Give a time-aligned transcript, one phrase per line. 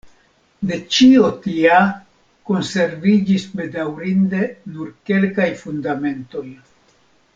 [0.69, 1.75] De ĉio tia
[2.51, 4.41] konserviĝis bedaŭrinde
[4.73, 6.47] nur kelkaj fundamentoj.